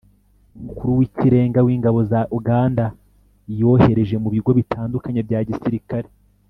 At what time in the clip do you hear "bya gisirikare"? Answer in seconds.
5.27-6.07